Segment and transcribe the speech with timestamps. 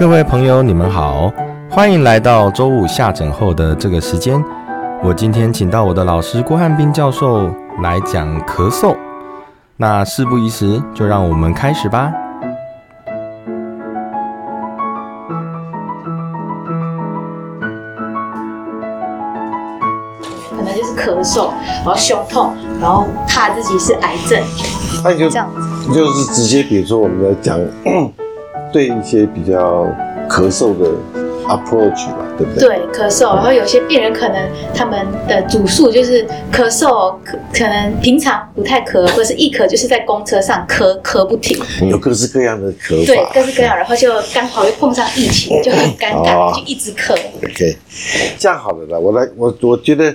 [0.00, 1.30] 各位朋友，你们好，
[1.68, 4.42] 欢迎来到周五下诊后的这个时间。
[5.02, 8.96] 我今天请到我的老师郭汉斌教授来讲咳嗽。
[9.76, 12.10] 那事不宜迟，就让我们开始吧。
[20.56, 21.50] 可能就是咳嗽，
[21.84, 24.42] 然后胸痛，然后怕自己是癌症，
[25.04, 25.92] 那就这样子。
[25.92, 27.58] 就是直接，比如说我们来讲，
[28.72, 29.84] 对一些比较
[30.28, 30.88] 咳嗽的
[31.46, 32.68] approach 吧，对不对？
[32.68, 46.52] 对，咳嗽，然后有些病人可能他们的主诉就是咳嗽，可可能平常不太咳，或者是一咳就是在公车上咳咳不停，有各式各样的咳对，各式各样，然后就刚好又碰上疫情，就很尴哦。
[46.54, 47.12] 尬，就一直咳。
[47.42, 47.76] OK，
[48.38, 50.14] 这样好了啦，我来，我我觉得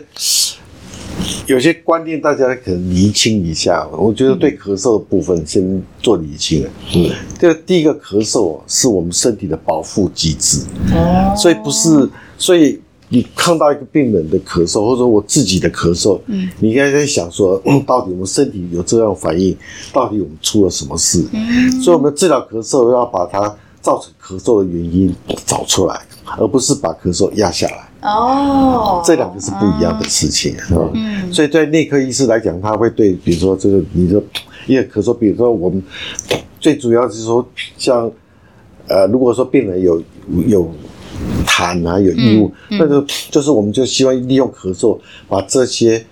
[1.48, 3.88] 有些观念大家可能厘清一下。
[3.92, 6.66] 我觉得对咳嗽的部分先做厘清。
[6.96, 10.62] 嗯，这个第一个咳嗽是我们身体的保护机制，
[10.94, 19.56] 哦所以不是，所以你看到一个病人的咳嗽，或者说我自己的咳嗽，嗯，你应该在想说，嗯 到底我们身体有这样反应，
[19.94, 21.24] 到底我们出了什么事？
[21.32, 25.14] 嗯所以我们治疗咳嗽要把它造成咳嗽的原因
[25.46, 26.02] 找出来，
[26.38, 27.88] 而不是把咳嗽压下来。
[28.06, 31.34] 哦，这两个是不一样的事情，嗯，嗯。
[31.34, 34.22] 所以对内科医师来讲，他会对，比如说这个，你说
[34.68, 35.82] 因为咳嗽，比如说我们
[36.60, 37.46] 最主要是说，
[37.78, 38.10] 像
[38.88, 40.02] 呃，如果说病人有
[40.48, 40.72] 有
[41.46, 46.06] 痰啊，有异物，嗯嗯那就就是我们就希望利用咳嗽把这些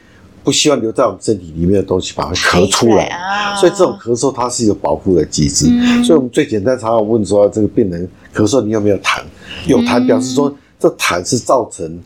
[0.44, 3.06] 不希望留在我们身体里面的东西把它咳出来。
[3.06, 3.56] 啊。
[3.56, 6.04] 所以这种咳嗽它是有保护的机制，嗯。
[6.04, 9.22] 所以我们最简单常常问说，这个病人咳嗽你有没有痰？
[9.68, 10.54] 有痰表示说
[10.84, 11.98] 这痰是造成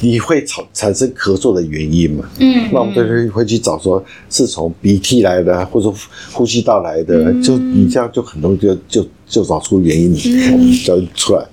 [0.00, 2.28] 你会产产生咳嗽的原因嘛？
[2.40, 5.94] 嗯，那我们就会会去找说是从鼻涕来的啊，或者说
[6.32, 11.46] 呼吸道来的，嗯就你这样就很容易就就就找出原因，嗯找出来。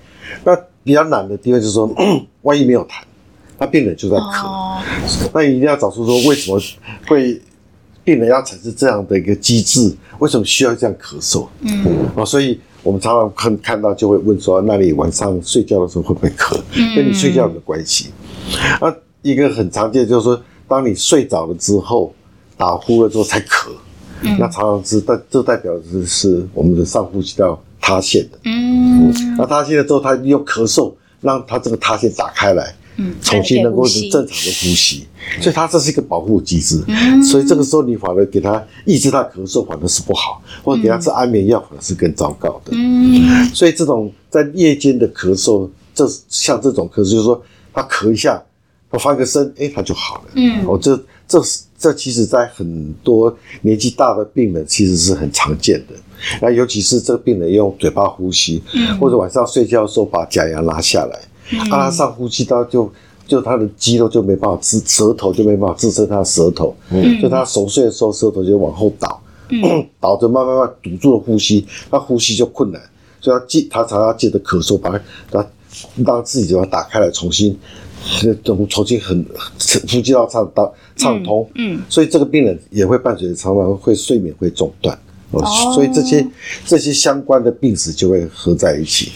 [0.43, 1.87] 那比较难的地方就是说，
[2.41, 3.03] 万一没有痰，
[3.59, 4.47] 那病人就在咳。
[4.47, 4.81] 哦，
[5.31, 6.59] 那一定要找出说为什么
[7.05, 7.39] 会
[8.03, 11.47] 病人要产生这样的一个机制，为什么需要这样咳嗽？
[11.61, 11.85] 嗯
[12.15, 16.59] 哦，所以我们常常看看到就会问说，那你晚上睡觉的时候会不会咳？
[16.95, 18.09] 跟你睡觉有没有关系？
[18.79, 22.13] 啊，一个很常见就是说，当你睡着了之后，
[22.57, 23.69] 打呼了之后才咳，
[24.39, 28.39] 那常常是代这代表的是我们的上呼吸道塌陷的。
[28.45, 35.05] 嗯那塌陷了之后，他利用咳嗽让他这个塌陷打开来，嗯，重新能够正常的呼吸，
[35.39, 36.83] 所以它这是一个保护机制。
[36.87, 42.71] 嗯所以这个时候你反而给他抑制他咳嗽，反而是不好，或者给他吃安眠药，反而是更糟糕的。
[42.73, 47.41] 嗯所以这种在夜间的咳嗽，这像这种咳嗽，就是说
[47.73, 48.41] 他咳一下，
[48.91, 50.23] 他翻个身，哎，他就好了。
[50.33, 55.95] 嗯哦，这这是这其实在很多年纪大的病人其实是很常见的。
[56.41, 62.91] 那尤其是这个病人用嘴巴呼吸，嗯或者晚上睡觉的时候把假牙拉下来，啊，他上呼吸道就
[63.27, 67.19] 就他的肌肉就没办法支，舌头就没办法支撑他的舌头，嗯。
[67.19, 69.61] 所以他熟睡的时候舌头就往后倒，嗯。
[69.99, 72.81] 倒着慢慢慢堵住了呼吸，他呼吸就困难，
[73.19, 74.89] 所以他借他常常借着咳嗽把
[75.31, 75.47] 他
[76.05, 77.57] 让自己把它打开来，重新
[78.43, 79.25] 重重新很
[79.59, 81.81] 呼吸道畅当畅通，嗯。
[81.87, 84.97] 所以这个病人也会伴随着常常会睡眠会中断。
[85.73, 86.27] 所以这些
[86.65, 89.11] 这些相关的病史就会合在一起，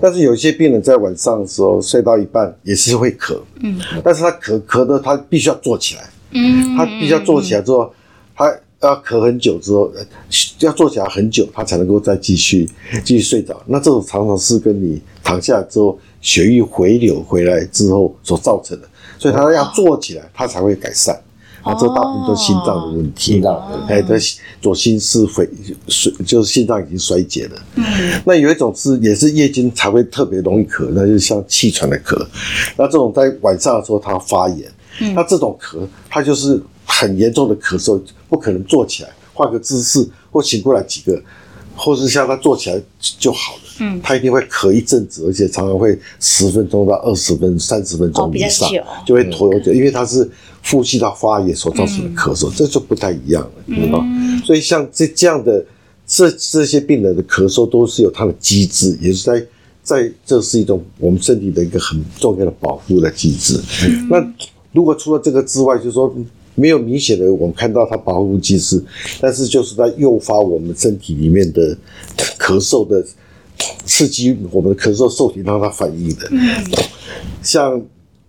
[0.00, 3.80] 但是有一些病人在晚上的时候睡到一半也是会咳，嗯。
[4.04, 7.92] 但是他咳咳的他必须要坐起来，嗯，他必须要坐起来之后，
[8.36, 10.04] 他要咳很久之后，呃
[10.60, 12.68] 要坐起来很久，他才能够再继续
[13.04, 13.60] 继续睡着。
[13.66, 18.88] 那这种常常是跟你躺下之后血液回流回来之后所造成的，
[19.18, 21.20] 所以他要坐起来，他才会改善。
[21.66, 24.14] 那这大部分都是心脏的问题，心脏的哎，他
[24.60, 25.48] 左心室肺
[25.88, 27.56] 衰，就是心脏已经衰竭了。
[27.74, 27.84] 嗯
[28.24, 32.16] 那有一种是也是夜间才会特别容易咳，那就是像气喘的咳。
[32.76, 34.70] 那这种在晚上的时候它发炎，
[35.14, 41.20] 那这种咳它就是很严重的咳嗽，不可能坐起来，换个姿势或醒过来几个，
[41.76, 43.60] 或是像他坐起来就好了。
[43.78, 50.26] 嗯他一定会咳一阵子，而且常常会十分钟到二十分、三十分钟以上，久就会拖久，因为它是
[50.64, 54.02] 呼吸道发炎所造成的咳嗽，这就不太一样了，嗯吧？
[54.46, 55.62] 所以像这这样的
[56.06, 59.46] 这这些病人的咳嗽都是有它的机制，也是在
[59.82, 63.60] 在这是一种我们身体的一个很重要的保护的机制。
[64.08, 64.16] 那
[64.72, 66.10] 如果除了这个之外，就是说
[66.56, 68.82] 没有明显的我们看到它保护机制，
[69.20, 71.76] 但是就是在诱发我们身体里面的
[72.38, 73.04] 咳嗽的
[73.84, 76.28] 刺激我们的咳嗽受体让它反应的。
[77.42, 77.80] 像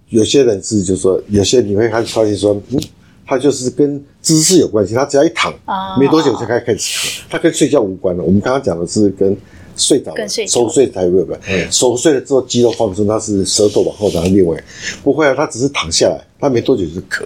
[0.10, 2.80] 有些人是就说，有些你会看发现说，嗯，
[3.26, 8.24] 他就是跟姿势有关系，他只要一躺，啊没多久就开开始咳，他跟睡觉无关了。
[8.24, 9.36] 我们刚刚讲的是跟
[9.78, 11.40] 睡着了熟睡才会有关。
[11.48, 14.62] 嗯熟睡了之后肌肉放松，它是舌头往后长另外，
[15.04, 17.26] 不会啊，他只是躺下来，他没多久就咳，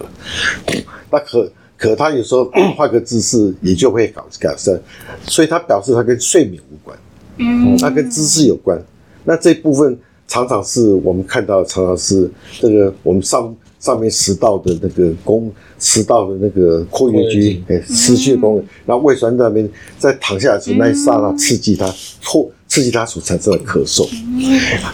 [1.10, 1.50] 那咳
[1.80, 2.44] 咳他有时候
[2.76, 4.80] 换个姿势也就会搞改善，
[5.26, 6.96] 所以他表示他跟睡眠无关。
[7.38, 8.78] 嗯，它跟姿势有关。
[9.24, 9.98] 那这部分
[10.28, 19.68] 常常是我们看到，常常是这个我们上上面食道的那个功，食道的那个括约肌，哎，失去功能，然后胃酸在那边
[19.98, 21.92] 在躺下来的时候，那一刹那刺激它，
[22.22, 24.08] 或刺激它所产生的咳嗽。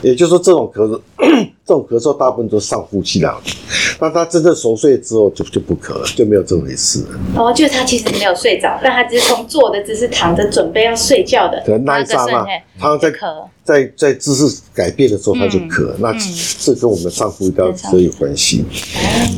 [0.02, 1.00] 也就是说，这种咳嗽，
[1.64, 3.52] 这种咳嗽大部分都是上呼吸道的。
[4.00, 7.08] 那他真正熟睡之后就就不咳了，就没有这回事了。
[7.36, 12.44] 哦就是他其实没有睡着，但他只是从坐的姿势躺着准备要睡觉的可能那一刹那
[12.80, 13.16] 他在咳。
[13.64, 16.18] 在在姿势改变的时候，他就咳，那嗯
[16.58, 18.64] 这跟我们上呼吸道跟上这有关系。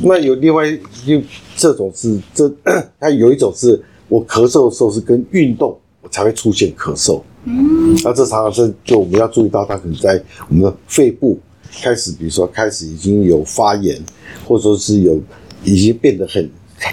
[0.04, 0.70] 那有另外
[1.04, 1.20] 就
[1.56, 2.48] 这种是这，
[3.00, 7.20] 它有一种是我咳嗽的时候是跟运动我才会出现咳嗽。
[7.44, 11.38] 嗯，那这常常是就我们要注意到，它可能在我们的肺部
[11.82, 14.00] 开始，比如说开始已经有发炎，
[14.46, 15.20] 或者说是有
[15.64, 16.48] 已经变得很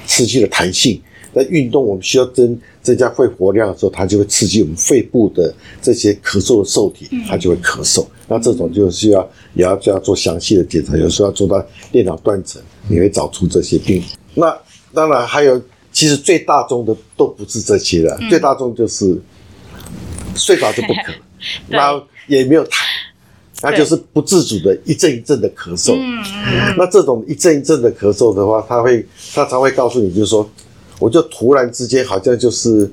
[0.06, 1.02] 失去的弹性。
[1.34, 5.54] 在运动，我们需要增增加肺活量的时候，它就会刺激我们肺部的
[5.84, 8.04] 这些咳嗽的受体，它就会咳嗽。
[8.28, 14.02] 那这种就需要也要就要做详细的检查，有时候要做到电脑断层，你会找出这些病。
[14.34, 14.58] 那
[14.94, 15.62] 当然还有，
[15.92, 19.16] 其实最大众的都不是这些了，最大众就是
[20.38, 21.14] 睡着就不咳，
[21.68, 22.72] 那也没有痰，
[23.64, 25.94] 那就是不自主的一阵一阵的咳嗽。
[25.96, 30.48] 嗯嗯那这种一阵一阵的咳嗽的话，他会他常会告诉你，就是说，
[31.00, 32.90] 我就突然之间好像就是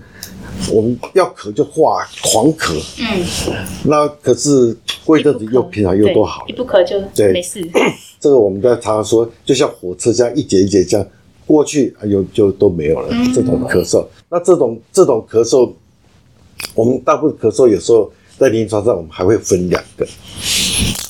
[0.73, 3.25] 我们要咳就化狂咳，嗯，
[3.85, 6.49] 那可是过一阵子又平常又都好了。
[6.49, 7.61] 一不咳就对没事。
[8.20, 11.06] 这个我们在常常说，就像火车这样一节一节这样
[11.47, 14.06] 过去，啊有就都没有了这种咳嗽。
[14.31, 15.70] 那这种这种咳嗽，
[16.74, 20.06] 我们大部分咳嗽有时候在临床上我们还会分两个。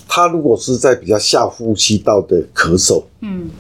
[0.07, 3.51] 他如果是在比较下呼吸道的咳嗽，嗯，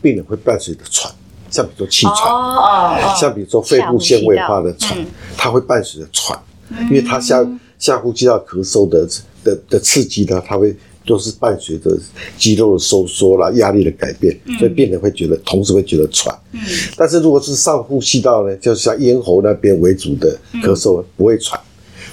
[0.00, 1.12] 病人会伴随着喘，
[1.50, 5.06] 像比如说气哦喘，哦哦，像比如说肺部纤维化的喘嗯，
[5.36, 6.38] 它会伴随着喘，
[6.82, 7.44] 因为他下
[7.78, 9.04] 下呼吸道咳嗽的
[9.42, 10.76] 的的刺激呢，它会
[11.06, 11.96] 都是伴随着
[12.38, 16.34] 肌肉的收缩啦、压力的改变，所以病人会觉得同时会觉得喘。
[16.52, 16.60] 嗯
[16.96, 21.60] 但是如果是上呼吸道呢，就像咽喉那边为主的咳嗽，不会喘，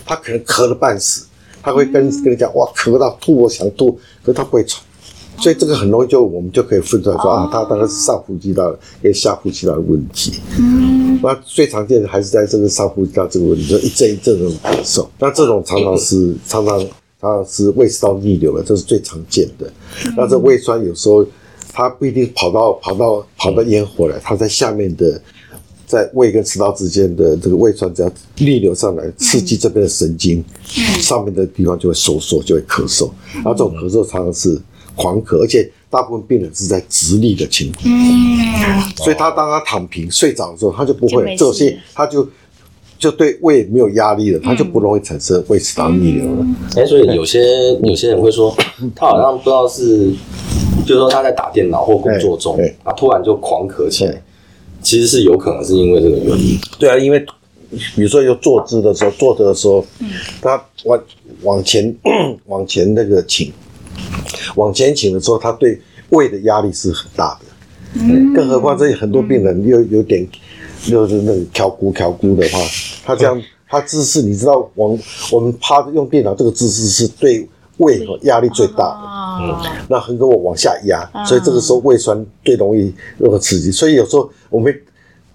[0.05, 1.25] 他可能咳了半死，
[1.61, 3.91] 他会跟跟你讲哇，咳到吐，我想吐，
[4.23, 4.81] 可是他不会喘。
[5.41, 10.33] 所以这个很容易就我们就可以分出来说、啊，他大概是上呼吸道跟下呼吸道的问题。
[11.23, 15.07] 那最常见的还是在这个上呼吸道这个问题，就一阵一阵的咳嗽。
[15.17, 16.85] 那这种常常是常常
[17.21, 19.71] 常常是胃食道逆流了，这是最常见的。
[20.15, 21.25] 那这胃酸有时候
[21.73, 25.21] 它不一定跑到跑到跑到咽喉来，它在下面的。
[25.89, 30.45] 在胃跟食道之间的这个胃酸只要逆流上来，刺激这边的神经，
[30.99, 33.09] 上面的地方就会收缩，就会咳嗽。
[33.33, 34.61] 然后这种咳嗽常常是
[34.95, 37.85] 狂咳，而且大部分病人是在直立的情况。
[37.85, 42.21] 嗯，所以他当他躺平睡着的时候，他就不会这些，他就
[42.99, 46.45] 就对胃没有压力了，它就不容易产生胃食道逆流了。
[46.75, 47.41] 哎，所以有些
[47.81, 48.53] 有些人会说，
[48.93, 50.11] 他好像不知道是，
[50.85, 54.21] 就是说他在打电脑或工作中对，啊，突然就狂咳起来，
[54.81, 56.59] 其实是有可能是因为这个原因。
[56.77, 57.25] 对啊，因为
[57.95, 59.85] 比如说有坐姿的时候，坐着的时候，
[60.41, 61.01] 他往
[61.43, 61.95] 往前
[62.47, 63.49] 往前那个倾，
[64.55, 65.79] 往前倾的时候，他对
[66.09, 67.45] 胃的压力是很大的。
[68.35, 70.27] 更何况这很多病人又有点
[70.83, 72.59] 就是那个调骨调骨的话，
[73.05, 74.97] 他这样他姿势，你知道，往
[75.31, 79.09] 我们趴着用电脑这个姿势是对胃压力最大的。
[79.53, 84.73] 哦，那横膈膜往下压，所以这个时候胃酸最容易那个刺激，所以有时候我们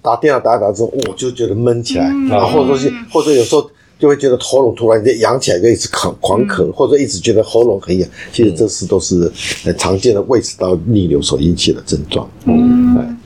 [0.02, 9.32] 打电脑打一打之后，我就觉得闷起来，然后或者是或者有时候就会觉得喉咙突然间痒起来，就一直狂狂咳，或者一直觉得喉咙很痒，其实这是都是
[9.64, 12.28] 很常见的胃食道逆流所引起的症状。
[12.44, 13.16] 嗯，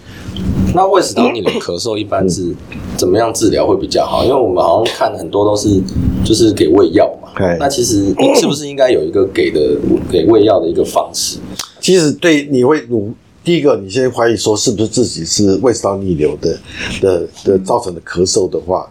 [0.78, 2.54] 那胃食道逆流咳嗽一般是
[2.96, 4.22] 怎么样治疗会比较好？
[4.22, 5.82] 因为我们好像看很多都是
[6.24, 9.76] 就是给胃药嘛哎，那其实是不是应该有一个给的
[10.08, 11.38] 给胃药的一个方式？
[11.80, 16.56] 其实对你会努第一个，你先怀疑说是不是自己是胃食道逆流的
[17.00, 18.88] 的的造成的咳嗽的话，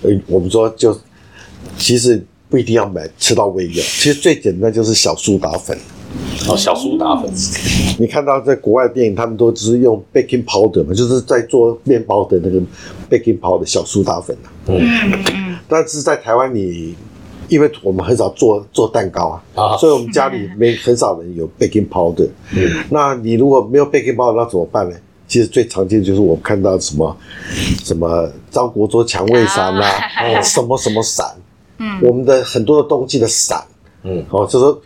[0.00, 0.98] 呃，我们说就
[1.76, 5.76] 其实不一定要买吃到胃药，其实最简单就是小苏打粉。
[6.48, 7.30] 哦，小苏打粉，
[7.98, 12.60] 你看到在国外的电影，他们都只是用 baking powder 嘛，就是在做面包的那个
[13.10, 14.48] baking powder 小苏打粉啊。
[14.68, 14.80] 嗯
[15.34, 16.94] 嗯但是在台湾你。
[17.48, 22.28] 因为我们很少做做蛋糕啊，啊所以我们家里没很少人有 baking powder。
[22.52, 24.96] 嗯，那你如果没有 baking powder，那怎么办呢？
[25.28, 27.16] 其实最常见就是我们看到什么
[27.84, 31.24] 什么张国桌蔷薇散啦、啊什么什么散，
[31.78, 33.62] 嗯我们的很多的冬季的伞，
[34.02, 34.80] 嗯，哦，就说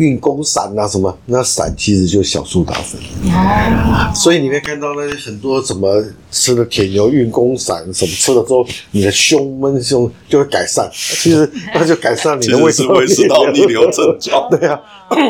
[0.00, 2.98] 运功散啊什么，那散其实就是小苏打粉。
[3.26, 10.90] 哦，所以你会看到那些很多什么吃了铁牛运功散，什么吃了之后，你的胸闷胸就会改善。
[10.92, 14.48] 其实那就改善你的胃食道逆流症状。
[14.50, 14.80] 对啊，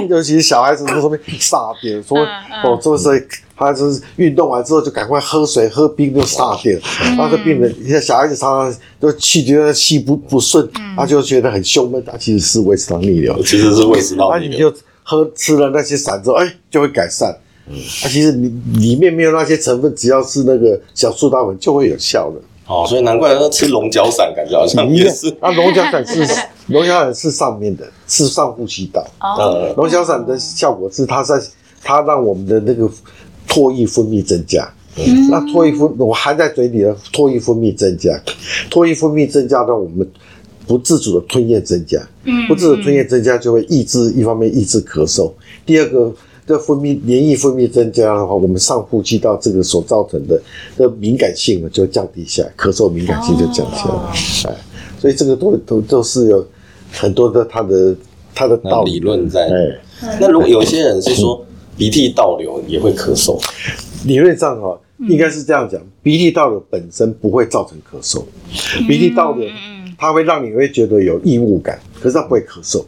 [0.09, 3.15] 尤其是小孩子在上面傻点，说嗯嗯哦，这时候
[3.61, 13.37] 他就是运动完之后就赶快喝水喝冰就撒点，然后这病人，你看小孩子常常就气觉得气不不顺，他就觉得很胸闷，他其实是胃食道逆流。
[13.43, 14.71] 其实是胃食道那你逆流。
[14.71, 17.37] 就喝吃了那些散之后，哎，就会改善。
[17.69, 18.49] 嗯，啊，其实你
[18.79, 22.41] 里面没有那些成分，只要是那个小苏打粉就会有效的。
[22.67, 25.29] 哦，所以难怪吃龙角散感觉好像也是。
[25.41, 26.25] 啊，龙角散是
[26.69, 29.05] 龙角散是上面的，是上呼吸道。
[29.21, 31.39] 哦，呃，龙角散的效果是它在
[31.83, 32.89] 它让我们的那个
[33.51, 34.67] 唾液分泌增加。
[35.29, 38.19] 那唾液分我含在嘴里的唾液分泌增加，
[38.71, 40.09] 唾液分泌增加呢我们
[40.67, 42.01] 不自主的吞咽增加。
[42.25, 45.31] 嗯不自主吞咽增加就会抑制，一方面抑制咳嗽，
[45.67, 46.15] 第二个。
[46.47, 50.43] 这分泌黏液分泌增加的话，我们上呼吸道这个所造成的
[50.77, 54.51] 的敏感性呢就降低下来，咳嗽敏感性就降下来。
[54.51, 54.57] 哎，
[54.99, 56.45] 所以这个都都都是有
[56.91, 57.95] 很多的它的
[58.35, 59.47] 它的道理论在。
[59.47, 61.47] 哎，那如果有些人是说
[61.81, 63.43] 鼻涕倒流也会咳嗽，
[64.05, 68.23] 理论上哈、应该是这样讲，鼻涕倒流本身不会造成咳嗽，
[68.87, 69.49] 鼻涕倒流
[69.97, 72.85] 它会让你会觉得有异物感，可是它不会咳嗽。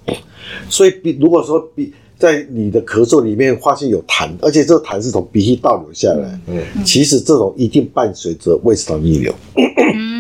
[0.69, 9.35] 所以鼻如果说鼻在你的咳嗽里面发现有痰，而且这个痰是从鼻涕倒流下来，嗯，其实这种一定伴随着胃食道逆流，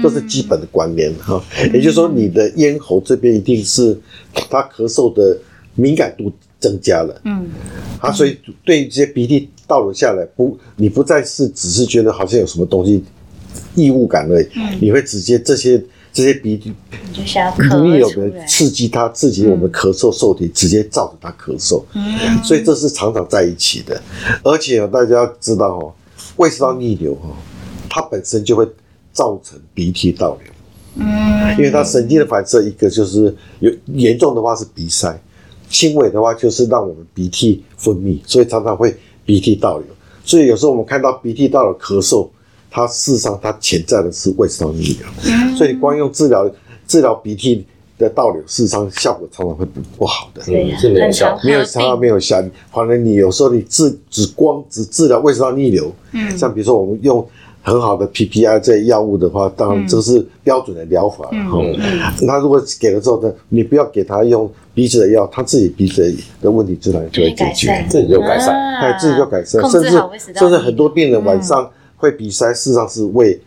[0.02, 1.44] 这是基本的关联哈。
[1.74, 3.94] 也就是说，你的咽喉这边一定是
[4.48, 5.38] 它咳嗽的
[5.74, 7.20] 敏感度增加了。
[7.24, 7.50] 嗯，
[7.98, 13.02] 啊，所以对这些鼻涕倒流下来，不，你不再是只是觉得好像有什么东西
[13.74, 14.46] 异物感而已，
[14.80, 16.72] 你会直接这些这些鼻涕
[17.08, 24.00] 你就想要逆流咳出来，的刺激它，刺激我们咳嗽受体，直接造成它咳嗽，嗯所以这是常常在一起的。
[24.44, 25.92] 而且哦大家要知道哦，
[26.36, 27.34] 胃食道逆流哦，
[27.88, 28.64] 它本身就会
[29.12, 30.52] 造成鼻涕倒流。
[30.94, 35.18] 嗯因为它神经的反射，一个就是有严重的话是鼻塞，
[35.72, 39.86] 轻微的话就是让我们鼻涕分泌，所以常常会鼻涕倒流。
[40.22, 42.28] 所以有时候我们看到鼻涕倒流咳嗽，
[42.70, 46.48] 它事实上它潜在的是胃食道逆流，所以你光用治疗
[46.86, 47.64] 治疗鼻涕
[47.98, 50.42] 的倒流，事实上效果常常会不不好的。
[50.44, 56.38] 对嗯是没有效没有常常没有效，反正你有时候你治只光只治疗胃食道逆流，嗯。
[56.38, 57.26] 像比如说我们用
[57.62, 61.60] 很好的 PPI 这些药物的话，当然这是标准的疗法了哈。
[62.22, 69.90] 那如果给了之后呢，你不要给他用鼻子的药，他自己鼻子的问题自然就会解决，自己就改善哎，自己就改善，甚至
[70.36, 73.40] 甚至很多病人晚上会鼻塞，事实上是胃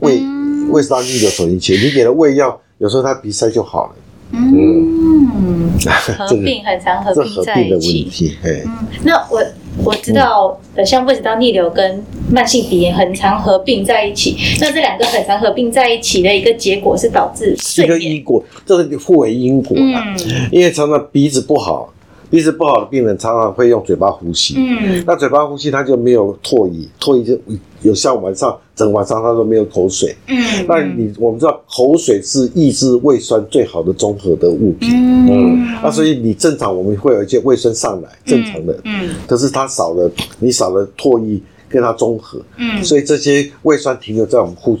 [0.00, 0.46] 胃嗯。
[0.70, 1.76] 胃食道逆流所引起。
[1.76, 3.94] 你给了胃药，有时候他鼻塞就好了，
[4.32, 5.70] 嗯，
[6.18, 8.02] 合这个并很常合这并的问在一起。
[8.10, 8.62] 题，哎。
[8.64, 9.40] 嗯，那我
[9.84, 14.36] 我知道，呃，像胃食道逆流跟慢性鼻炎很常合并在一起。
[14.60, 17.98] 那这两个很常合并在一起的一个结果是导致一睡眠。
[17.98, 20.14] 个因果，这是互为因果啊。
[20.18, 21.92] 嗯因为常常鼻子不好，
[22.28, 24.54] 鼻子不好的病人常常会用嘴巴呼吸。
[24.58, 27.38] 嗯那嘴巴呼吸，他就没有唾液，唾液就
[27.82, 30.14] 有像晚上整晚上他都没有口水。
[30.26, 34.90] 嗯，那你我们知道，口水是抑制胃酸最好的综合的物品。
[35.28, 41.40] 嗯那所以你正常我们会有一些胃酸上来，正常的，嗯可是它少了，你少了唾液
[41.76, 42.82] 跟它中和，嗯。
[42.82, 44.78] 所以这些胃酸停留在我们呼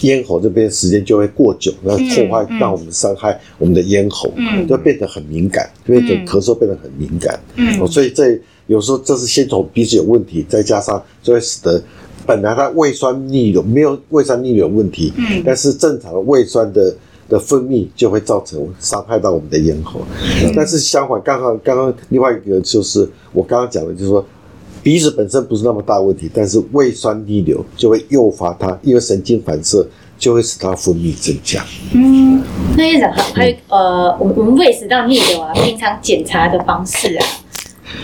[0.00, 4.66] 咽喉这边时间就会过久，那破坏嗯让我们伤害我们的咽喉，嗯。
[4.66, 7.38] 就变得很敏感，就变成咳嗽变得很敏感。
[7.54, 7.80] 嗯。
[7.80, 11.80] 哦，所以这有时候这是先从鼻子有问题，再加上就会使得
[12.26, 15.42] 本来它胃酸逆流没有胃酸逆流问题，嗯。
[15.46, 16.94] 但是正常的胃酸的
[17.28, 20.00] 的分泌就会造成伤害到我们的咽喉。
[20.54, 24.24] 但是相反，刚刚刚刚另外一个就是我刚刚讲的，就是说
[24.82, 29.86] 鼻子本身不是那么大问题，但是胃酸逆流就会诱发它，因为神经反射
[30.18, 31.64] 就会使它分泌增加。
[31.94, 32.42] 嗯，
[32.76, 37.26] 那院长还有呃，我们我们胃食道逆流啊，平常检查的方式啊，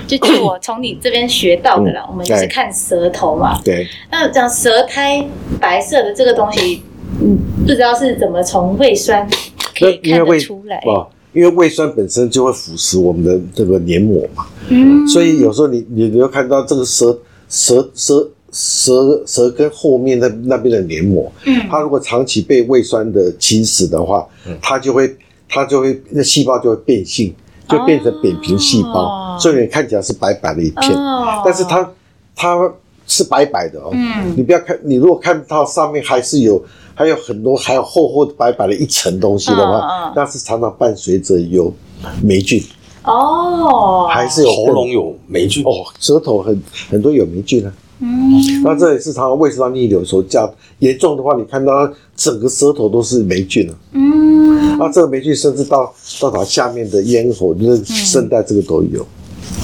[0.07, 3.61] 就据我从你这边学到的啦，我们就是看舌头嘛。
[3.65, 5.27] 对，那讲舌苔
[5.61, 6.83] 白色的这个东西，
[7.21, 9.29] 嗯，不知道是怎么从胃酸
[9.77, 10.77] 可以看得出来。
[10.77, 17.17] 啊，因为胃酸本身就会腐蚀我们的这个黏膜嘛，嗯，所以有时候你你你会看到这个舌
[17.49, 21.55] 舌舌舌舌根后面那那边的黏膜，嗯。
[21.71, 24.27] 它如果长期被胃酸的侵蚀的话，
[24.63, 25.15] 它就会
[25.49, 27.35] 它就会那细胞就会变性，
[27.69, 31.43] 就变成扁平细胞，哦所以你看起来是白白的一片，哦。
[31.45, 31.89] 但是它
[32.35, 32.73] 它
[33.07, 34.35] 是白白的哦，嗯。
[34.35, 36.63] 你不要看，你如果看到上面还是有
[36.99, 40.13] 还有很多还有厚厚的白白的一层东西的话，嗯嗯。
[40.17, 41.73] 那是常常伴随着有
[42.21, 42.61] 霉菌，
[43.05, 45.63] 哦，还是有喉咙有霉菌。
[45.63, 47.73] 哦，舌头很很多有霉菌啊。
[48.01, 53.75] 嗯，那这也是常常胃食道逆流的时候，这样严重的话，你看到整个舌头都是霉菌啊。
[53.93, 59.07] 嗯，那这个霉菌甚至到到它下面的咽喉、就是声带，这个都有。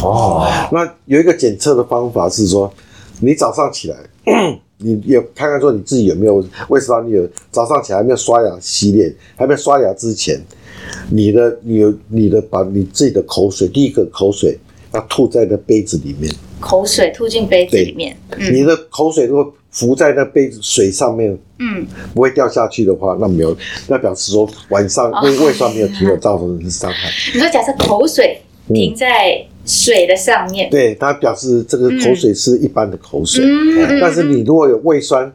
[0.05, 2.73] 哦，那有一个检测的方法是说，
[3.19, 3.97] 你早上起来，
[4.85, 7.27] 你也看看说你自己有没有胃食道逆流。
[7.51, 10.39] 早上起来还没有刷牙洗脸，还没有刷牙之前，
[11.11, 14.59] 你的你有你的把你自己的口水，第一个口水
[14.93, 18.55] 要吐在那杯子里面，口水吐进杯子里面，嗯。
[18.55, 23.57] 你的口水如果浮在那杯子水上面，嗯，不会掉下去的话，那没有，
[23.89, 25.21] 那表示说晚上哦。
[25.23, 27.09] 胃胃酸没有停留造成的伤害。
[27.33, 35.33] 你说假设口水停在水的上面，对，它表示这个口水是一般的口水，嗯，但是你如果有胃酸，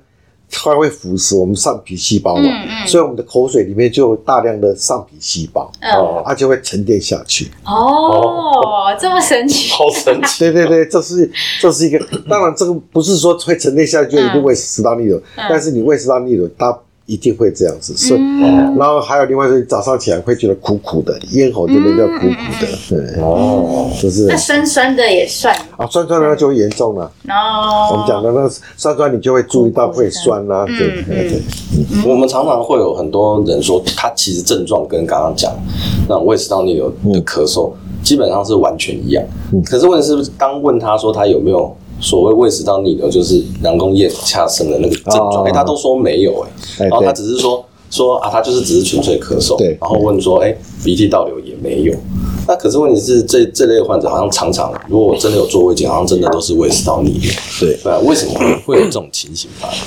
[0.51, 2.87] 它会腐蚀我们上皮细胞嘛，嗯嗯。
[2.87, 7.51] 所以我们的口水里面就有大量的上皮细胞，哦，它就会沉淀下去。
[7.65, 11.29] 哦，这么神奇， 好神奇，对对对，这是
[11.61, 16.75] 这是一个，当然这个不是说会沉淀下去就一定会食道逆流，但是你胃食道逆流它
[17.09, 18.19] 一定会这样子，所以。
[18.21, 27.11] 嗯然后还有另外是早上起来会觉得苦苦的，咽喉这边就苦苦的，对，哦，就是那酸酸的也算啊酸酸的就会严重了。
[27.27, 27.89] 哦。
[27.91, 32.09] 我们讲的那个酸酸，你就会注意到会酸啦，对嗯对对。
[32.09, 35.51] 我们常常会有很多人说，他其实症状跟刚刚讲
[36.07, 39.23] 那种胃食道逆流的咳嗽基本上是完全一样。
[39.65, 45.43] 可是问题是，当问他说他有没有所谓胃食道逆流，就是囊宫液恰生的那个症状，哦。
[45.45, 49.77] 哎，他都说没有，哎，哎然后他只是说说啊，他就是只是纯粹咳嗽，对。
[49.81, 51.93] 然后问说，哎，鼻涕倒流也没有。
[52.47, 57.31] 那可是问题是，这这类患者好像常常，如果我真的有做胃镜，好像真的都是胃食道逆流。
[57.59, 57.77] 对。
[57.83, 58.33] 对啊，为什么
[58.65, 59.85] 会有这种情形发生？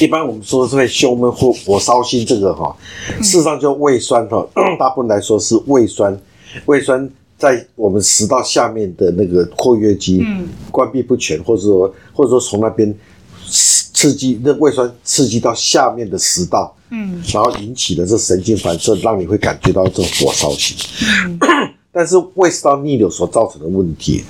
[0.00, 2.74] 一般我们说是会胸闷或火烧心，这个哈，
[3.22, 4.44] 事实上就胃酸哈，
[4.76, 6.18] 大部分来说是胃酸，
[6.66, 7.08] 胃酸
[7.44, 10.24] 在我们食道下面的那个括约肌
[10.70, 12.90] 关闭不全，或者说或者说从那边
[13.46, 20.74] 刺刺激那胃酸刺激到下面的食道，嗯，然后引起的这神经反射，让你会感觉到这种火烧心。
[21.92, 24.24] 但是胃食道逆流所造成的问题，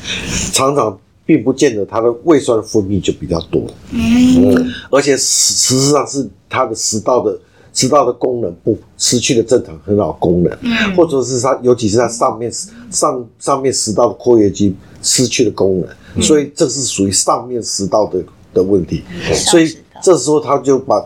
[0.53, 3.65] 常常并不见得它的胃酸分泌就比较多。
[3.93, 7.39] 嗯，而且实实际上是它的食道的
[7.75, 10.97] 食道的功能不失去了正常很好功能，嗯。
[10.97, 12.51] 或者是它尤其是它上面
[12.91, 16.23] 上上面食道的括约肌失去了功能，嗯。
[16.23, 18.23] 所以这是属于上面食道的
[18.55, 19.03] 的问题，
[19.35, 21.05] 所以这时候他就把。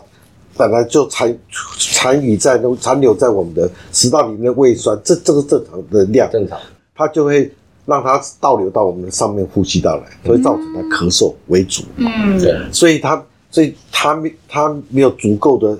[0.57, 1.33] 本来就残
[1.77, 6.59] 残余在那残留在我们的食道里面的胃酸，这这个正常的量，正常。
[6.93, 7.49] 它就会
[7.85, 11.83] 让它倒流到我们的上面呼吸道来，所以造成它咳嗽为主。
[11.95, 12.37] 嗯。
[12.37, 15.79] 对，所以它所以它没它没有足够的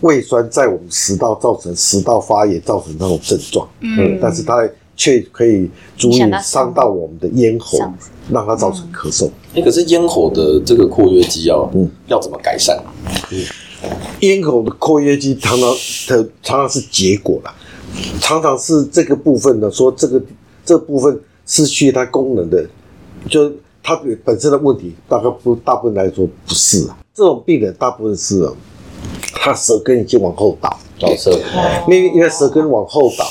[0.00, 3.68] 胃酸在我们食道造成食道发炎，造成那种症状。
[3.80, 7.94] 嗯但是它却可以足以伤到我们的咽喉上，
[8.30, 9.30] 让它造成咳嗽。
[9.54, 12.78] 哎，可是咽喉的这个括约肌要、嗯要怎么改善？
[13.30, 13.38] 嗯
[14.20, 15.70] 咽喉的括约肌常常
[16.08, 17.54] 的常常是结果啦，
[18.20, 20.22] 常常是这个部分呢，说这个
[20.66, 22.62] 这部分失去它功能的，
[23.26, 23.50] 就
[23.82, 26.98] 它本身的问题，大概不大部分来说不是啊。
[27.14, 28.52] 这种病人大部分是啊，
[29.42, 31.32] 他舌根已经往后倒，角色
[31.88, 33.24] 因为因为舌根往后倒，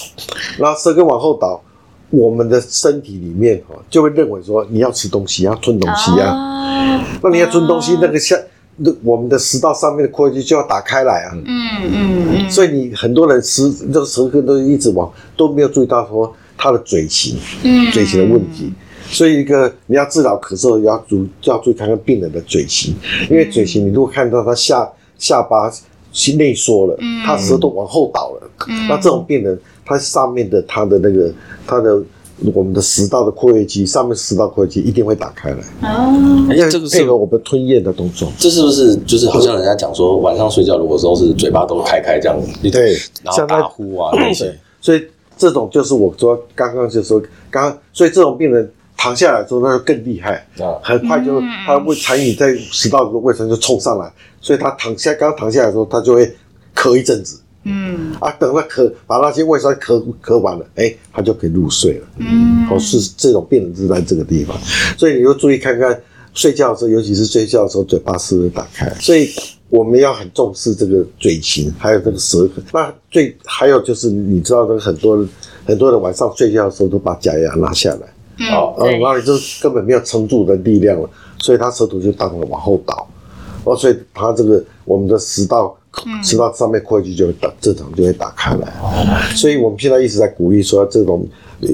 [0.57, 1.61] 然后舌根往后倒，
[2.09, 8.35] 我们的身体里面哈就会认为说你要吃东西，要吞东西啊，啊，那你要吞东西，那个下
[8.77, 11.31] 那我们的食道上面的括约肌就要打开来啊。
[11.35, 11.43] 嗯
[11.83, 17.91] 嗯嗯，所以你很多人吃这个舌根都一直往都没有注意到说他的嘴型，嗯。
[17.91, 18.73] 嘴型的问题。
[19.11, 22.95] 所以一个你要治疗咳嗽，也要注就要注意看看病人的嘴型，
[23.29, 25.71] 因为嘴型你如果看到他下下巴
[26.11, 28.49] 是内缩了，他舌头往后倒了，
[28.87, 31.31] 那这种病人他上面的他的那个
[31.67, 32.01] 他的
[32.53, 38.31] 我们的食道的括约肌上面食道括约肌一定会打开来，哦，哎因为这个是配合我们吞咽的动作。
[38.37, 42.93] 这是不是就是好像人家讲说晚上睡觉如果说是嘴巴都开开这样，对
[43.23, 45.03] 然后像那打呼啊那些，所以
[45.37, 47.19] 这种就是我说刚刚就说
[47.51, 56.29] 刚刚，所以这种病人躺下来之后，那就更厉害，啊很快就他胃残余在食道的胃酸就冲上来，所以他躺下刚躺下来的时候，他就会
[56.75, 62.07] 咳一阵子嗯啊，等他咳把那些胃酸咳咳完了，哎，他就可以入睡了。
[62.17, 64.57] 嗯，哦，是这种病人是在这个地方，
[64.97, 65.97] 所以你要注意看看
[66.33, 68.89] 睡觉的时候，尤其是睡觉的时候，嘴巴是不是打开。
[68.99, 69.29] 所以
[69.69, 72.63] 我们要很重视这个嘴型，还有这个舌痕。
[72.73, 75.29] 那最还有就是，你知道，那个很多人
[75.65, 78.07] 很多人晚上睡觉的时候都把假牙拿下来，
[78.39, 83.07] 嗯对然，后你就根本没有撑住的力量了，所以他舌头就当然往后倒。
[83.65, 85.77] 哦，所以他这个我们的食道
[86.23, 88.73] 吃到上面括约肌就会打正常就会打开来。
[89.35, 91.27] 所以我们现在一直在鼓励说，这种
[91.61, 91.67] 呃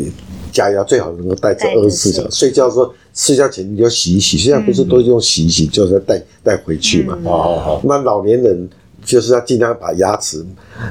[0.51, 7.17] 假牙最好能够戴着二十四小时，睡觉的时候睡觉前你就洗一洗，现在不是都用洗一洗，就是带带回去嘛。
[7.23, 8.67] 好好好，那老年人
[9.03, 10.43] 就是要尽量把牙齿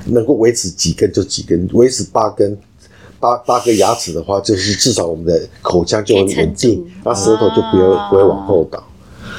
[0.07, 2.57] 能够维持几根就几根，维持八根。
[3.25, 8.85] 八八个牙齿的话，就是至少我们的口腔就会稳定，那舌头就不会不会往后倒。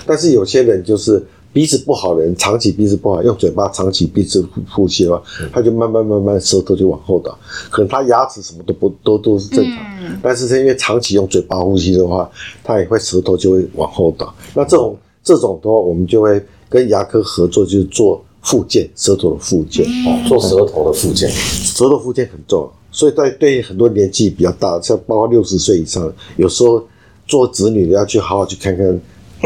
[0.08, 5.22] 但是有些人就是鼻子不好的人，长期鼻子不好，用嘴巴长期鼻子呼吸的话，
[5.54, 7.38] 他就慢慢慢慢舌头就往后倒。
[7.70, 9.78] 可能他牙齿什么都不都都是正常，
[10.24, 12.28] 但是是因为长期用嘴巴呼吸的话，
[12.64, 14.34] 他也会舌头就会往后倒。
[14.56, 22.72] 那这种这种的话，我们就会跟牙科合作，就是做复健，舌头的复健，哦，做舌头的附件，舌头复健很重要。
[22.96, 26.82] 所以在对很多年纪比较大，像包括六十岁以上，有时候
[27.28, 29.02] 做子女的要去好好去看看。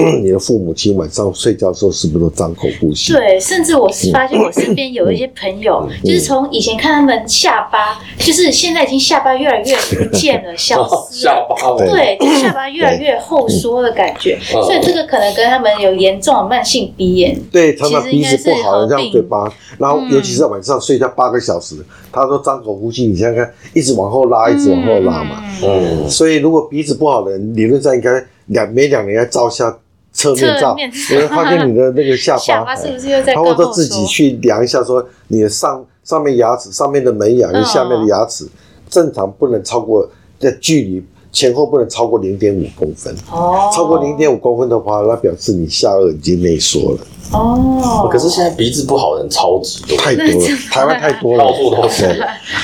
[0.23, 3.13] 你的父母亲晚上睡觉的时候是不是都张口呼吸？
[3.13, 11.47] 对，甚至我是发现我身边有一些朋友，就是从以前看他们下巴，就是现在已经下巴越来越不见了，消失下了。
[11.49, 17.39] 巴对，就下巴越来越后缩的感觉，所以这个可能跟他们有严重的慢性鼻炎。
[17.51, 21.75] 对，常常鼻子不好，这样嘴巴，然后尤其是晚上睡觉八个小时，
[22.11, 25.43] 他说张口呼吸，你想想看，一直往后拉，一直往后拉嘛。
[25.63, 29.77] 嗯，所以如果鼻子不好的人，理论上应该两每两年要照一下
[30.19, 30.91] 侧面照，侧面。
[31.11, 34.05] 你会发现你的那个下巴，下巴是不是又在然更后后都自己？
[34.05, 38.45] 去量一下，说你的上上面牙齿、上面的门牙跟下面的牙齿
[38.89, 40.07] 正常不能超过
[40.39, 46.97] 的距离前后不能超过零点五公分，哦，超过零点五公分的话，那表示你下颚已经内缩了，
[47.31, 52.19] 哦，可是现在鼻子不好的人超级多，太多了，台湾太多了，到处都是。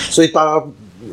[0.09, 0.65] 所以大家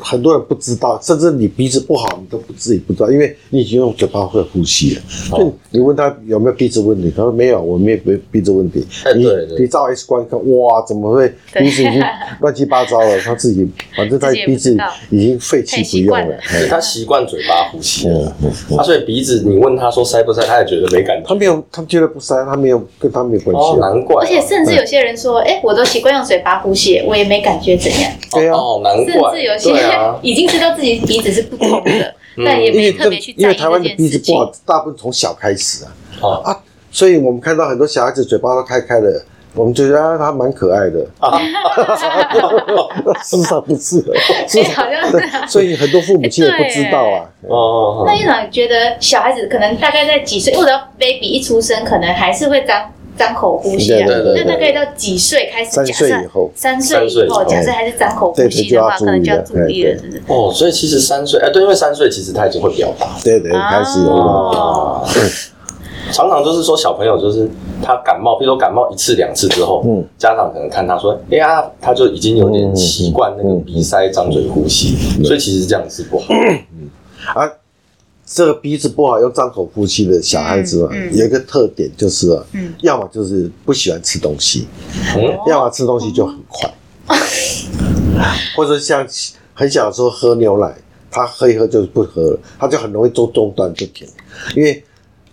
[0.02, 5.00] 很多人不知道，甚至你鼻子不好，你都不自己不知道，因为你已经用嘴巴会呼吸了。
[5.30, 8.80] 哦所以你问他有没有鼻子问题，他说没有，我没有鼻鼻子问题。
[8.80, 12.02] 你哎对对你照 X 光一看，哇，怎么会鼻子已经
[12.40, 13.18] 乱七八糟了？
[13.20, 14.76] 他自己反正他鼻子
[15.10, 16.36] 已经废弃不用了。
[16.68, 18.36] 他习惯嘴巴呼吸嗯了，
[18.76, 21.24] 他所以鼻子你问他说塞不塞，他也觉得没感觉。
[21.26, 23.88] 他没有，他觉得不塞，他没有跟他没有关哦，系啊。
[23.88, 28.12] 难怪啊，而且甚至有些人说，哎，我都习惯用嘴巴呼吸，我也没感觉怎样。
[28.32, 34.18] 对啊，哦，难甚怪，至有些对啊，已经知道自己鼻子是不通的，但也因为没特别去因为在意这台湾的鼻子。
[34.32, 35.92] 不好，大部分从小开始啊。
[36.20, 36.56] 哦啊，
[36.90, 39.24] 所以我们看到很多小孩子嘴巴都开开了，
[39.54, 41.00] 我们觉得啊他蛮可爱的，
[43.22, 44.14] 事实上不是的，
[44.48, 45.46] 所 以好像是啊。
[45.46, 47.28] 所以很多父母亲也不知道啊。
[47.48, 54.06] 哦，那院长觉得小孩子可能大概在几岁，或者 baby 一出生，可能还是会张张口呼吸啊？
[54.06, 55.70] 对对对那大概到几岁开始？
[55.70, 56.50] 三岁假设以后。
[56.54, 57.44] 三岁以后，以后。
[57.44, 60.22] 假设还是张口呼吸的话，可对对就要注意了能就要注意了，是不是？
[60.28, 64.22] 哦，所以其实三岁，哎，对，因为三岁其实他已经会表达，对对，开始有了。
[64.22, 65.04] 哦，
[66.10, 67.48] 常常就是说小朋友就是
[67.82, 70.04] 他感冒，比如说感冒一次两次之后，嗯。
[70.18, 76.34] 家长可能看他说，哎呀，他就已经有点习惯那个鼻塞张嘴呼吸，所以其实这样是不好。
[77.34, 77.48] 啊，
[78.34, 81.16] 这个鼻子不好用张口呼吸的小孩子啊，嗯嗯。
[81.18, 84.66] 有一个特点就是啊嗯，要么就是不喜欢吃东西，
[85.14, 86.70] 嗯，要么吃东西就很快，
[88.56, 89.06] 或者像
[89.52, 90.74] 很小的时候喝牛奶，
[91.10, 94.08] 他喝一喝就是不喝了，他就很容易中中断就停，
[94.56, 94.82] 因为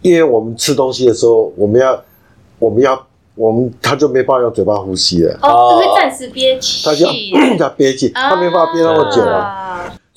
[0.01, 2.03] 因为我们吃东西的时候，我们要
[2.59, 3.01] 我们要
[3.35, 7.13] 我们他就没办法用嘴巴呼吸了，哦，会暂时憋气，他就要
[7.57, 9.39] 要憋气，他没办法憋那么久啊。
[9.39, 9.68] 啊。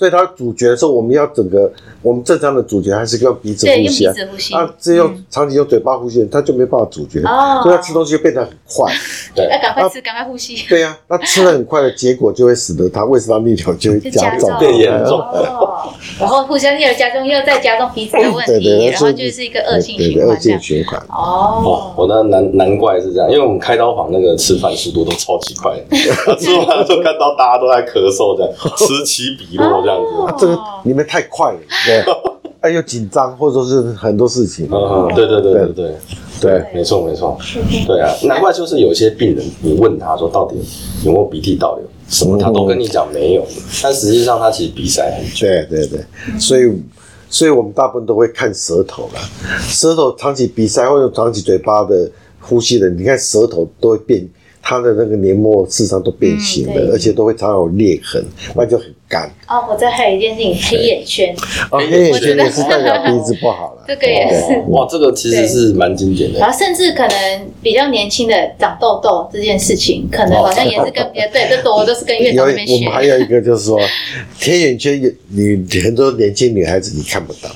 [0.03, 1.71] 所以他主角的时候，我们要整个
[2.03, 4.13] 我们正常的主角还是用鼻子呼吸啊。
[4.55, 5.25] 啊，这用嗯。
[5.31, 7.61] 长期用嘴巴呼吸，他就没办法主角，哦。
[7.63, 8.93] 所以他吃东西就变得很快。
[9.37, 9.45] 对。
[9.49, 10.57] 要赶快吃，赶快呼吸。
[10.69, 15.21] 对呀、 那吃的很快的结果就会使得他胃食道逆流就会加重，变严重。
[15.21, 15.89] 哦，
[16.19, 20.41] 然后互相又加重，又再加重彼此的问对对，题，那然后就是一个恶性对对恶循环恶。
[20.41, 21.01] 性循环。
[21.11, 21.63] 哦。
[21.65, 25.79] 哦，，我那难难怪是这样，因为我们开刀房那个吃饭速度都超级快，
[26.37, 30.15] 吃完就看到大家都在咳嗽，这样此起彼落这样子。
[30.15, 30.27] 哦。
[30.27, 32.05] 啊，这个你们太快了，对，
[32.61, 35.73] 哎又紧张，或者说是很多事情，嗯，嗯对对对对。
[35.73, 35.95] 对。
[36.41, 37.39] 对，没错没错，
[37.87, 40.57] 对啊，难怪就是有些病人，你问他说到底
[41.05, 43.47] 有没有鼻涕倒流，什么他都跟你讲没有，
[43.81, 45.47] 但实际上他其实鼻塞很久。
[45.47, 46.01] 对对对，
[46.41, 46.83] 所以
[47.31, 49.21] 所以我们大部分都会看舌头啦，
[49.61, 54.29] 舌头长期鼻塞或者长期嘴巴的呼吸的，你看舌头都会变，
[54.63, 59.29] 它的那个黏膜事实上都变形了，嗯而且都会常常有裂痕，那就很干。
[59.49, 61.35] 哦，我这还有一件事情，黑眼圈，
[61.71, 63.85] 哦，黑黑眼圈也是代表鼻子不好了。
[63.89, 64.63] 这个也是。
[64.69, 66.51] 哇，这个其实是蛮经典的然。
[66.51, 72.93] 后甚至可能比较年轻的长痘痘这件事事情，可能好像也是跟别对，这多都是跟院 有长那边学我们。
[72.93, 73.81] 还有一个就是说，
[74.41, 77.49] 黑眼圈有你很多年轻女孩子你看不到，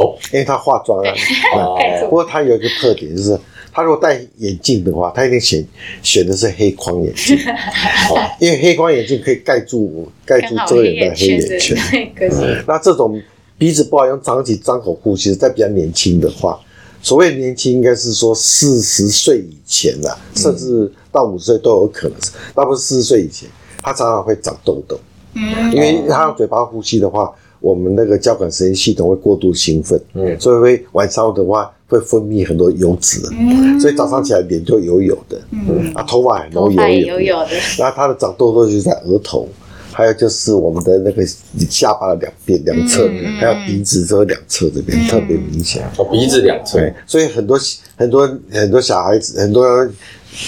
[0.00, 1.12] 哦，因为她化妆啊。
[1.54, 3.38] 哦不过她有一个特点就是，
[3.76, 5.62] 他如果戴眼镜的话，他一定选
[6.02, 7.36] 选的是黑框眼镜，
[8.08, 11.76] 哦因为黑框眼镜可以盖住盖住遮掩的黑眼圈。
[12.66, 13.20] 那这种
[13.58, 16.58] 鼻子不好用，长期张口呼吸，在比较年轻的话，
[17.02, 23.46] 所谓年轻应该是说四十岁以前啦，甚至到五十岁都有可能是，那不是四十岁以前，
[23.82, 24.98] 他常常会长痘痘，
[25.34, 25.70] 嗯。
[25.70, 30.40] 因为他用嘴巴呼吸的话，我们那个交感神经系统会过度兴奋，嗯。
[30.40, 33.78] 所以会晚上的话会分泌很多油脂，嗯。
[33.80, 36.92] 所以早上起来脸就油油的，嗯，啊，头发很油油的。
[36.92, 39.48] 油油的，然后它的长痘痘就是在额头，
[39.92, 41.24] 还有就是我们的那个
[41.70, 45.88] 下巴的两边两侧，还有鼻子这两侧这边、特别明显。
[45.96, 47.58] 哦，鼻子两侧，对，所以很多
[47.96, 49.64] 很多很多小孩子，很多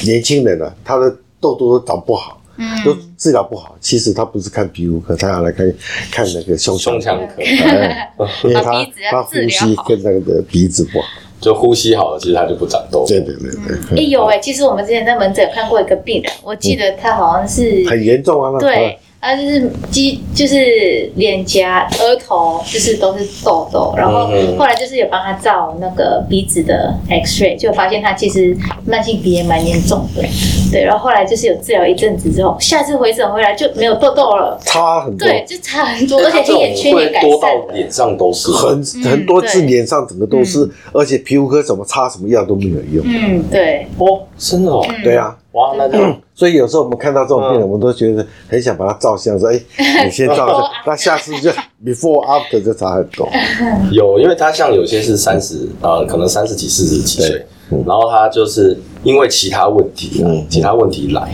[0.04, 2.66] 年轻人啊，他的痘痘都长不好，嗯。
[2.84, 3.76] 都治疗不好。
[3.80, 5.74] 其实他不是看皮肤科，他要来看
[6.12, 7.42] 看那个胸胸腔科。
[7.42, 8.12] 哎
[8.44, 11.06] 因为他他呼吸跟那个鼻子不好。
[11.40, 13.04] 就呼吸好了，其实它就不长痘。
[13.06, 13.50] 对对对
[13.90, 18.50] 对，哎有哎，其实我们之前在门诊看过一个病人，我记得他好像是很严重啊。
[18.52, 30.22] 那对，他就是肌就是脸颊、额头，就是都是痘痘，然后嗯后来就是有帮他照那个鼻子的 X ray，就发现他其实慢性鼻炎蛮严重的，
[30.70, 35.26] 对，然后后来就是有治疗一阵子之后，下次回诊回来就没有痘痘了，差很多。
[35.26, 37.66] 对，就差很多，而且黑眼圈也多善了。
[37.66, 43.04] 到脸上都是，很很多次脸上整个都是，而且皮肤科怎么擦什么药都没有用。
[43.04, 45.02] 嗯，对，哦，真的哦，嗯。
[45.02, 45.98] 对啊，哇，那就
[46.34, 47.62] 所以有时候我们看到这种病人，嗯。
[47.62, 49.60] 我们都觉得很想把他照相，说：“哎，
[50.04, 51.50] 你先照一下，那下次就
[51.84, 53.28] before after 就差很多。
[53.90, 61.28] 有，因为他像有些是三十，呃，可能三十几、四十几岁，嗯然后他就是因为其他问题啊，嗯其他问题来，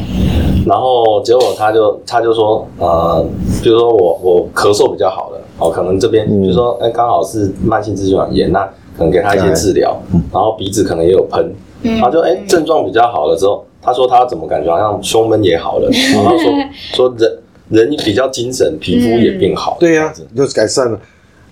[0.67, 3.25] 然后结果他就他就说，呃，
[3.63, 6.41] 比如说我我咳嗽比较好了，哦，可能这边嗯。
[6.43, 8.65] 比如说，哎，刚好是慢性支气管炎，那
[8.97, 9.97] 可能给他一些治疗，
[10.33, 12.01] 然后鼻子可能也有喷，嗯。
[12.01, 16.51] 他就哎症状比较好了之后，他说他怎么感觉好像胸闷也好了， 然后说
[16.95, 20.99] 说人人比较精神，皮肤也变好，”对呀、就改善了。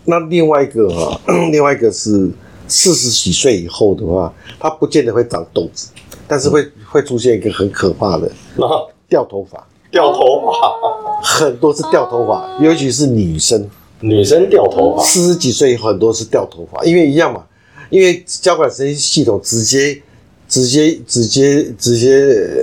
[0.07, 1.21] 那另外一个哈、
[1.53, 2.31] 另外一个是
[2.67, 5.91] 四十几岁以后的话，他不见得会长痘子，
[6.27, 13.69] 但是会会出现一个很可怕的然后掉头发，掉头发，很多是掉头发，尤其是女生，
[14.01, 15.03] 女生掉头发。
[15.03, 17.45] 四十几岁以后很多是掉头发，因为一样嘛，
[17.91, 20.01] 因为交感神经系统直接。
[20.53, 22.11] 直接、直接、直接，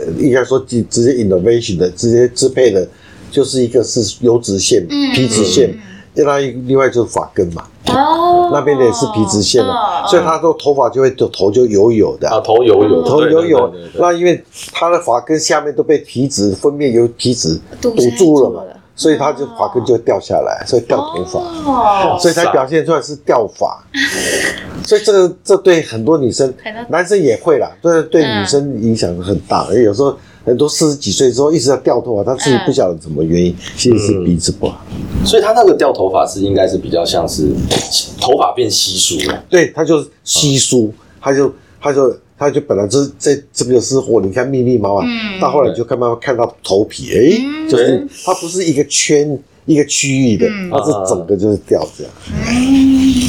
[0.06, 2.88] 呃应该说直直接 innovation 的，直接支配的，
[3.32, 5.12] 就是一个是油脂腺、嗯。
[5.12, 5.75] 皮脂腺，
[6.13, 13.73] 另外一另外就是发根嘛，哦，那边的也是皮脂腺嘛，嗯所以他说头发就会头就油油的，啊，头油油，头油油。
[13.97, 14.39] 那因为
[14.71, 18.62] 他的发根下面都被皮脂分泌油皮脂堵住了嘛
[19.00, 21.40] 所以他就发根就会掉下来，所以掉头发。
[21.40, 23.82] 哦，所以才表现出来是掉发。
[24.84, 26.54] 所以这个这对很多女生，
[26.90, 29.66] 男生也会啦，对对嗯女生影响很大。
[29.70, 34.82] 因为有时候很多四十几岁之后一直在掉头发，他自己不晓得什么原因，其实是鼻子不好。
[35.26, 37.54] 所以他那个掉头发是应该是比较像是
[38.20, 45.39] 头发变稀疏了，对，他就是稀疏，他就他就他就本来这这这个是货你看密密麻麻，嗯。
[45.41, 47.69] 到后来就看慢慢看到头皮，哎，嗯。
[47.69, 50.69] 就是它不是一个圈一个区域的，嗯。
[50.71, 52.13] 它是整个就是掉这样。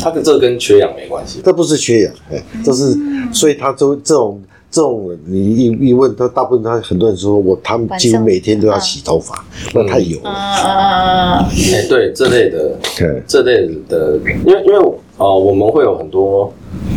[0.00, 1.40] 它的这跟缺氧没关系。
[1.44, 2.96] 这不是缺氧，哎，这是，
[3.32, 9.44] 所以它就这种这种，你一一问他，大部分他很多人说我他们几乎每天都要洗头发，
[9.74, 11.48] 那太油嗯了。
[11.50, 16.50] 哎，对这类的对，这类的，因为因为呃，我们会有很多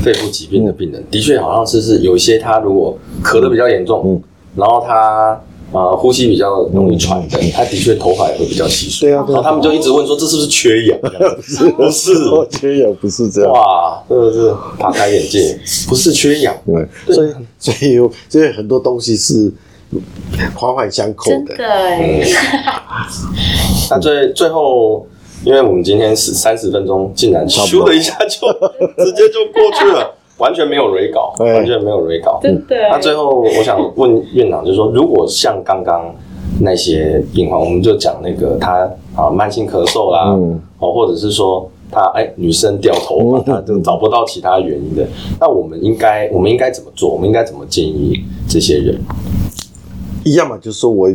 [0.03, 4.21] 肺部疾病的病人，的确好像是是有一些他如果咳得比较严重，嗯
[4.55, 9.05] 然后他呃呼吸比较容易喘的，他的确头发也会比较稀疏。
[9.05, 10.99] 对啊对啊然后他们就一直问说这是不是缺氧？
[11.01, 13.51] 不是不是，哦缺氧不是这样。
[13.51, 15.59] 哇，真的是大开眼界，
[15.89, 16.55] 不是缺氧。
[16.67, 19.51] 对，所以所以有所以很多东西是
[20.53, 21.37] 环环相扣的。
[21.37, 22.23] 真的哎，
[23.89, 25.07] 那最最后，
[25.43, 28.47] 因为我们今天是三十分钟，竟然咻的一下就
[29.03, 32.39] 直接就过去了， 完全没有 re 稿，哎完全没有 re 稿。
[32.41, 32.75] 真的。
[32.89, 36.13] 那最后，我想问院长，就是说，如果像刚刚
[36.61, 45.05] 那些病患，我们就讲那个他啊慢性咳嗽啦，嗯哦，或者是说他哎女生掉头发，嗯他就找不到其他原因的，
[45.41, 47.09] 那我们应该我们应该怎么做？
[47.09, 48.97] 我们应该怎么建议这些人？
[50.23, 51.09] 一样嘛，就是说我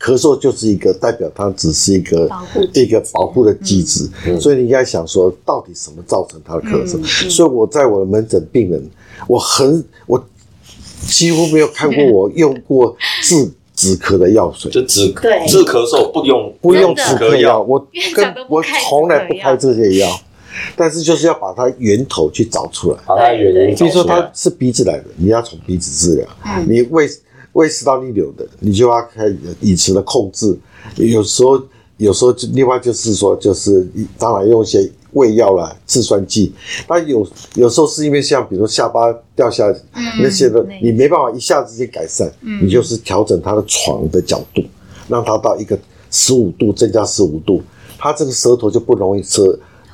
[0.00, 2.28] 咳嗽就是一个代表它只是一个
[2.72, 4.40] 一个保护的机制，嗯。
[4.40, 7.30] 所以你应该想说，到底什么造成他的咳嗽？
[7.30, 8.82] 所以我在我的门诊病人，
[9.28, 10.24] 我很我
[11.06, 20.08] 几乎没有看过我用过治止咳的药水，就止咳治咳嗽不用不用止咳药，我院跟我从来不开这些药。
[20.76, 22.98] 但是就是要把它源头去找出来。
[23.06, 26.26] 把它原因比如说它是鼻子来的，你要从鼻子治疗。
[26.44, 26.66] 嗯。
[26.68, 27.08] 你胃
[27.52, 30.56] 胃食道逆流的，你就要开始饮食的控制。
[30.96, 31.60] 有时候，
[31.96, 33.86] 有时候就另外就是说，就是
[34.18, 36.52] 当然用一些胃药啦、制酸剂。
[36.88, 39.80] 那有有时候是因为像比如说下巴掉下来、
[40.22, 42.30] 那些的那，你没办法一下子去改善，
[42.62, 44.62] 你就是调整他的床的角度，
[45.08, 45.78] 让他到一个
[46.10, 47.60] 十五度，增加十五度，
[47.98, 49.42] 他这个舌头就不容易吃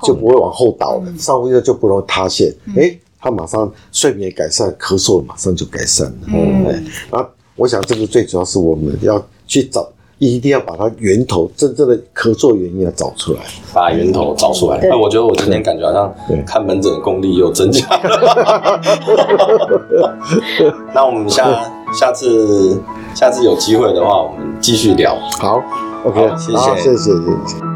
[0.02, 2.54] 就不会往后倒了，上呼吸道就不容易塌陷。
[2.76, 6.18] 哎、他马上睡眠改善，咳嗽马上就改善了。
[6.28, 9.88] 嗯，哎，然后我想这个最主要是我们要去找，
[10.18, 13.40] 一定要把它源头真正的合作原因要找出来。
[13.72, 14.78] 把源头找出来。
[14.82, 16.14] 那我觉得我今天感觉好像
[16.44, 18.80] 看门诊的功力又增加了。
[20.94, 21.44] 那我们下
[21.92, 22.80] 下次
[23.14, 25.16] 下次有机会的话，我们继续聊。
[25.40, 25.62] 好
[26.04, 27.14] ，OK，好谢谢谢谢谢
[27.46, 27.75] 谢。